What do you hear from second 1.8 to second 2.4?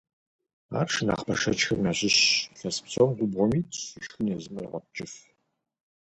ящыщщ,